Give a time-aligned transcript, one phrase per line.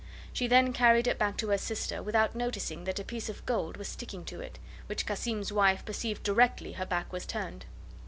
[0.33, 3.77] She then carried it back to her sister, without noticing that a piece of gold
[3.77, 7.67] was sticking to it, which Cassim's wife perceived directly her back was turned.